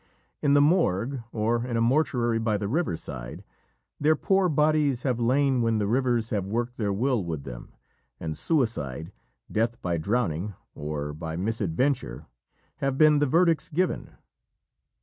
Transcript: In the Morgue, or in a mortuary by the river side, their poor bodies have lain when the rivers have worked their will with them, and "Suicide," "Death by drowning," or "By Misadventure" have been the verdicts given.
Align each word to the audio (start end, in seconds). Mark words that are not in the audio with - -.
In 0.41 0.55
the 0.55 0.63
Morgue, 0.63 1.21
or 1.31 1.63
in 1.63 1.77
a 1.77 1.81
mortuary 1.81 2.39
by 2.39 2.57
the 2.57 2.67
river 2.67 2.97
side, 2.97 3.43
their 3.99 4.15
poor 4.15 4.49
bodies 4.49 5.03
have 5.03 5.19
lain 5.19 5.61
when 5.61 5.77
the 5.77 5.85
rivers 5.85 6.31
have 6.31 6.47
worked 6.47 6.77
their 6.77 6.91
will 6.91 7.23
with 7.23 7.43
them, 7.43 7.73
and 8.19 8.35
"Suicide," 8.35 9.11
"Death 9.51 9.79
by 9.79 9.97
drowning," 9.97 10.55
or 10.73 11.13
"By 11.13 11.35
Misadventure" 11.35 12.25
have 12.77 12.97
been 12.97 13.19
the 13.19 13.27
verdicts 13.27 13.69
given. 13.69 14.13